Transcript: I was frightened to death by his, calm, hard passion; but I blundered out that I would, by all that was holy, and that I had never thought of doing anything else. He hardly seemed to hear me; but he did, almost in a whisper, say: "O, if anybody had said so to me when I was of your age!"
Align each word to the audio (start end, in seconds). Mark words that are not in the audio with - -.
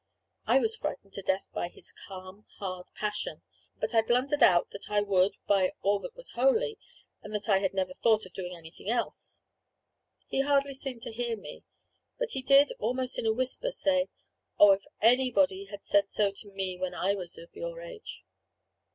I 0.47 0.57
was 0.57 0.75
frightened 0.75 1.13
to 1.13 1.21
death 1.21 1.45
by 1.53 1.67
his, 1.67 1.91
calm, 2.07 2.47
hard 2.57 2.87
passion; 2.95 3.43
but 3.79 3.93
I 3.93 4.01
blundered 4.01 4.41
out 4.41 4.71
that 4.71 4.89
I 4.89 4.99
would, 5.01 5.35
by 5.45 5.73
all 5.83 5.99
that 5.99 6.15
was 6.15 6.31
holy, 6.31 6.79
and 7.21 7.35
that 7.35 7.47
I 7.47 7.59
had 7.59 7.75
never 7.75 7.93
thought 7.93 8.25
of 8.25 8.33
doing 8.33 8.55
anything 8.55 8.89
else. 8.89 9.43
He 10.25 10.41
hardly 10.41 10.73
seemed 10.73 11.03
to 11.03 11.11
hear 11.13 11.37
me; 11.37 11.65
but 12.17 12.31
he 12.31 12.41
did, 12.41 12.71
almost 12.79 13.19
in 13.19 13.27
a 13.27 13.31
whisper, 13.31 13.69
say: 13.69 14.09
"O, 14.57 14.71
if 14.71 14.81
anybody 15.03 15.65
had 15.65 15.83
said 15.83 16.09
so 16.09 16.31
to 16.31 16.51
me 16.51 16.79
when 16.79 16.95
I 16.95 17.13
was 17.13 17.37
of 17.37 17.55
your 17.55 17.79
age!" 17.79 18.23